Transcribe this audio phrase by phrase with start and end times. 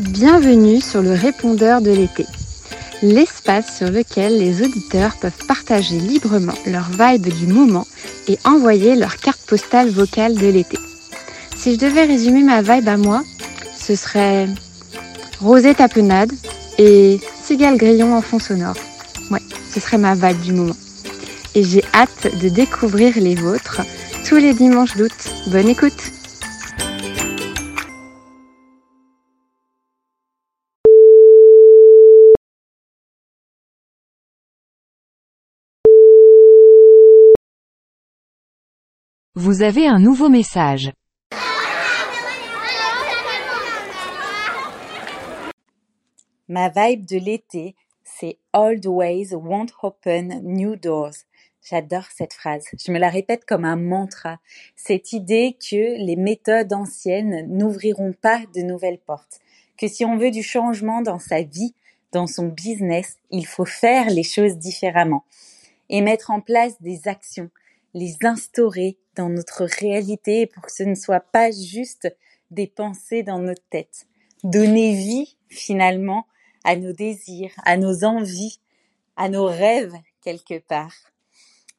[0.00, 2.26] Bienvenue sur le répondeur de l'été,
[3.00, 7.86] l'espace sur lequel les auditeurs peuvent partager librement leur vibe du moment
[8.26, 10.78] et envoyer leur carte postale vocale de l'été.
[11.56, 13.22] Si je devais résumer ma vibe à moi,
[13.78, 14.48] ce serait
[15.40, 16.32] rosée tapenade
[16.78, 18.76] et cigale grillon en fond sonore.
[19.30, 19.42] Ouais,
[19.72, 20.76] ce serait ma vibe du moment.
[21.54, 23.82] Et j'ai hâte de découvrir les vôtres
[24.26, 25.12] tous les dimanches d'août.
[25.46, 26.10] Bonne écoute
[39.36, 40.92] Vous avez un nouveau message.
[46.46, 47.74] Ma vibe de l'été,
[48.04, 51.16] c'est Old ways won't open new doors.
[51.68, 52.64] J'adore cette phrase.
[52.78, 54.38] Je me la répète comme un mantra.
[54.76, 59.40] Cette idée que les méthodes anciennes n'ouvriront pas de nouvelles portes.
[59.76, 61.74] Que si on veut du changement dans sa vie,
[62.12, 65.24] dans son business, il faut faire les choses différemment
[65.88, 67.50] et mettre en place des actions,
[67.94, 72.14] les instaurer dans notre réalité pour que ce ne soit pas juste
[72.50, 74.06] des pensées dans notre tête.
[74.42, 76.26] Donner vie finalement
[76.64, 78.58] à nos désirs, à nos envies,
[79.16, 80.94] à nos rêves quelque part.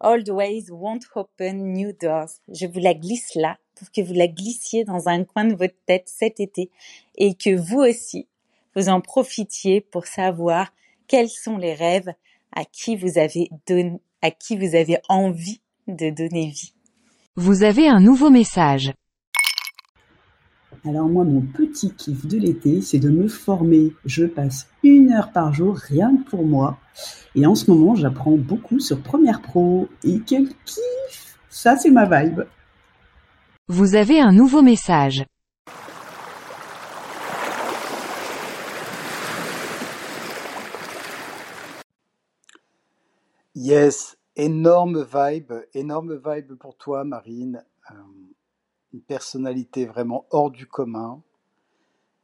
[0.00, 2.30] Old ways won't open new doors.
[2.48, 5.76] Je vous la glisse là pour que vous la glissiez dans un coin de votre
[5.86, 6.70] tête cet été
[7.16, 8.28] et que vous aussi,
[8.74, 10.72] vous en profitiez pour savoir
[11.06, 12.12] quels sont les rêves
[12.52, 16.72] à qui vous avez donné, à qui vous avez envie de donner vie.
[17.36, 18.92] Vous avez un nouveau message.
[20.84, 23.92] Alors moi, mon petit kiff de l'été, c'est de me former.
[24.04, 26.78] Je passe une heure par jour rien que pour moi.
[27.34, 29.88] Et en ce moment, j'apprends beaucoup sur Premiere Pro.
[30.02, 32.42] Et quel kiff Ça, c'est ma vibe.
[33.68, 35.24] Vous avez un nouveau message.
[43.54, 47.64] Yes, énorme vibe, énorme vibe pour toi, Marine.
[47.90, 47.94] Euh,
[48.92, 51.22] une personnalité vraiment hors du commun,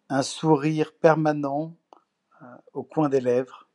[0.08, 1.74] un sourire permanent
[2.42, 3.69] euh, au coin des lèvres,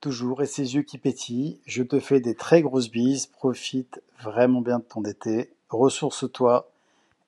[0.00, 1.60] toujours, et ses yeux qui pétillent.
[1.66, 6.70] Je te fais des très grosses bises, profite vraiment bien de ton été, ressource-toi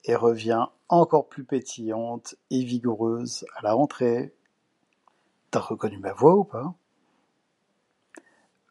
[0.05, 4.35] et reviens encore plus pétillante et vigoureuse à la rentrée.
[5.51, 6.75] T'as reconnu ma voix ou pas?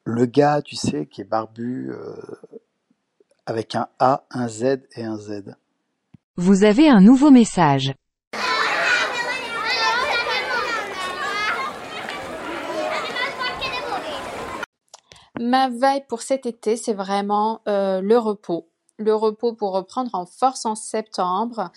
[0.05, 2.13] Le gars, tu sais, qui est barbu euh,
[3.45, 5.55] avec un A, un Z et un Z.
[6.35, 7.93] Vous avez un nouveau message.
[15.39, 18.67] Ma veille pour cet été, c'est vraiment euh, le repos.
[18.97, 21.71] Le repos pour reprendre en force en septembre.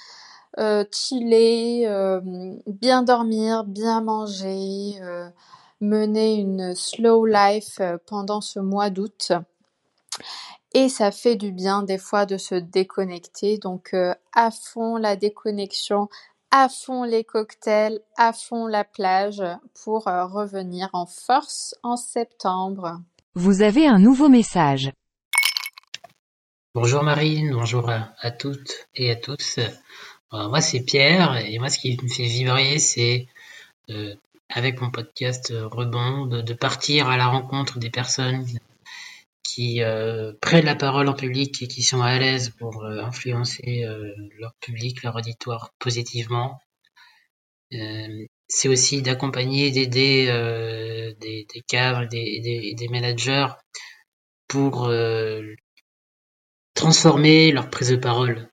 [0.59, 2.21] Euh, chiller, euh,
[2.67, 5.29] bien dormir, bien manger, euh,
[5.81, 9.33] mener une slow life euh, pendant ce mois d'août.
[10.75, 13.59] Et ça fait du bien des fois de se déconnecter.
[13.59, 16.09] Donc euh, à fond la déconnexion,
[16.51, 19.43] à fond les cocktails, à fond la plage
[19.85, 23.01] pour euh, revenir en force en septembre.
[23.35, 24.91] Vous avez un nouveau message.
[26.75, 29.59] Bonjour Marine, bonjour à, à toutes et à tous.
[30.33, 33.29] Euh, moi c'est Pierre et moi ce qui me fait vibrer c'est
[33.91, 34.15] euh,
[34.49, 38.47] avec mon podcast euh, Rebond de, de partir à la rencontre des personnes
[39.43, 43.85] qui euh, prennent la parole en public et qui sont à l'aise pour euh, influencer
[43.85, 46.61] euh, leur public, leur auditoire positivement.
[47.73, 53.49] Euh, c'est aussi d'accompagner, d'aider euh, des, des cadres, des, des, des managers
[54.49, 54.89] pour
[56.75, 58.49] transformer leur prise de parole,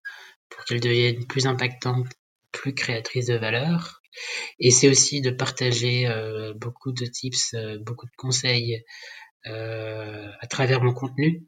[0.50, 2.08] pour qu'elles deviennent plus impactantes,
[2.52, 4.02] plus créatrices de valeur.
[4.60, 8.84] Et c'est aussi de partager euh, beaucoup de tips, euh, beaucoup de conseils
[9.46, 11.46] euh, à travers mon contenu,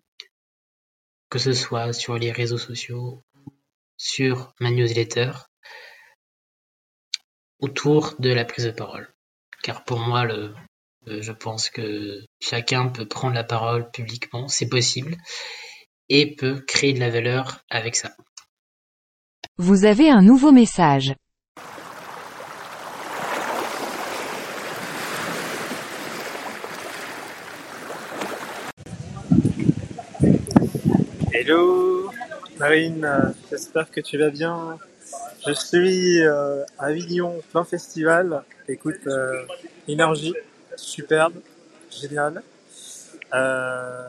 [1.30, 3.24] que ce soit sur les réseaux sociaux,
[3.98, 5.32] sur ma newsletter,
[7.60, 9.14] autour de la prise de parole.
[9.64, 10.28] Car pour moi,
[11.08, 15.18] je pense que chacun peut prendre la parole publiquement, c'est possible,
[16.10, 18.16] et peut créer de la valeur avec ça.
[19.58, 21.14] Vous avez un nouveau message.
[31.38, 32.10] Hello
[32.60, 33.20] Marine, euh,
[33.52, 34.80] j'espère que tu vas bien.
[35.46, 38.42] Je suis euh, à Avignon, plein festival.
[38.70, 39.44] Écoute, euh,
[39.86, 40.34] énergie,
[40.78, 41.34] superbe,
[41.92, 42.42] génial.
[43.34, 44.08] Euh,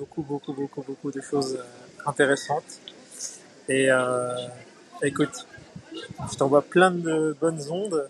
[0.00, 2.80] beaucoup, beaucoup, beaucoup, beaucoup de choses euh, intéressantes.
[3.68, 4.34] Et euh,
[5.00, 5.46] écoute,
[5.94, 8.08] je t'envoie plein de bonnes ondes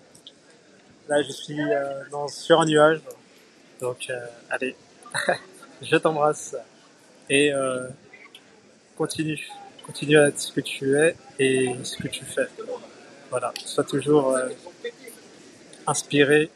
[1.11, 1.61] Là, je suis
[2.11, 3.03] dans, sur un nuage.
[3.83, 4.11] Donc,
[4.49, 4.75] allez,
[5.83, 6.57] je t'embrasse.
[7.29, 7.53] Et
[8.97, 9.41] continue.
[9.87, 12.47] Continue à être ce que tu es et ce que tu fais.
[13.31, 13.53] Voilà.
[13.65, 14.49] Sois toujours euh,
[15.87, 16.51] inspiré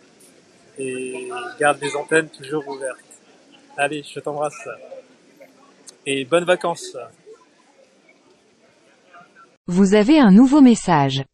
[0.79, 1.29] et
[1.61, 2.99] garde les antennes toujours ouvertes.
[3.76, 4.69] Allez, je t'embrasse.
[6.06, 6.96] Et bonnes vacances.
[9.67, 11.25] Vous avez un nouveau message.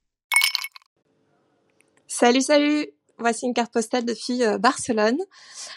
[2.08, 5.18] Salut, salut Voici une carte postale depuis euh, Barcelone,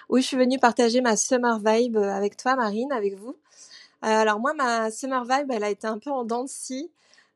[0.09, 3.35] où je suis venue partager ma summer vibe euh, avec toi, Marine, avec vous.
[4.07, 6.91] Euh, alors moi, ma summer vibe, elle a été un peu en dents de scie,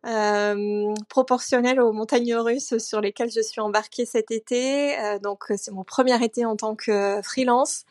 [0.05, 4.97] euh, proportionnelle aux montagnes russes sur lesquelles je suis embarquée cet été.
[4.99, 7.83] Euh, donc c'est mon premier été en tant que freelance.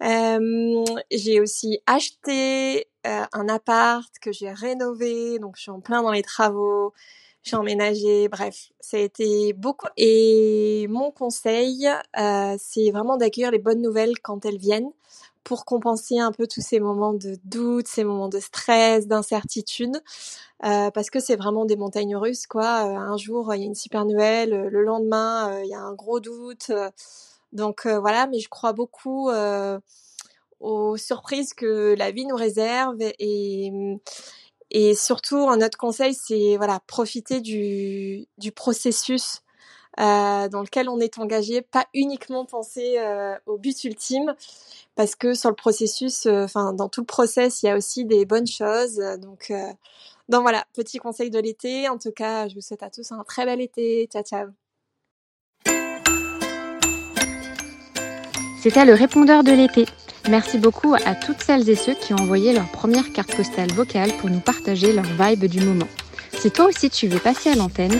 [0.00, 6.22] J'ai aussi acheté un appart que j'ai rénové, donc je suis en plein dans les
[6.22, 6.92] travaux
[7.42, 9.86] j'ai emménagé, bref, ça a été beaucoup.
[9.96, 11.88] Et mon conseil,
[12.58, 14.90] c'est vraiment d'accueillir les bonnes nouvelles quand elles viennent
[15.46, 19.94] pour compenser un peu tous ces moments de doute, ces moments de stress, d'incertitude,
[20.64, 22.84] euh, parce que c'est vraiment des montagnes russes, quoi.
[22.84, 25.80] Euh, un jour, il y a une super nouvelle, le lendemain, euh, il y a
[25.80, 26.72] un gros doute.
[27.52, 29.30] donc euh, voilà, mais je crois beaucoup
[30.58, 33.70] aux surprises que la vie nous réserve et,
[34.72, 39.42] et surtout, un autre conseil, c'est voilà, profiter du, du processus
[39.98, 44.34] euh, dans lequel on est engagé, pas uniquement penser euh, au but ultime,
[44.94, 48.04] parce que sur le processus, euh, enfin dans tout le process, il y a aussi
[48.04, 48.96] des bonnes choses.
[49.20, 49.72] Donc, euh,
[50.28, 51.88] donc voilà, petit conseil de l'été.
[51.88, 54.08] En tout cas, je vous souhaite à tous un très bel été.
[54.12, 54.48] Ciao ciao.
[58.62, 59.86] C'était le répondeur de l'été.
[60.28, 64.12] Merci beaucoup à toutes celles et ceux qui ont envoyé leur première carte postale vocale
[64.18, 65.86] pour nous partager leur vibe du moment.
[66.32, 67.96] Si toi aussi tu veux passer à l'antenne,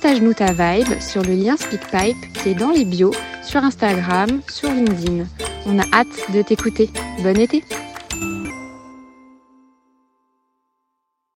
[0.00, 4.70] partage-nous ta vibe sur le lien SpeakPipe qui est dans les bios, sur Instagram, sur
[4.70, 5.24] LinkedIn.
[5.66, 6.88] On a hâte de t'écouter.
[7.22, 7.64] Bon été